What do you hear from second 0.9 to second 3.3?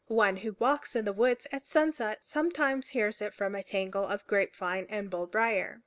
in the woods at sunset sometimes hears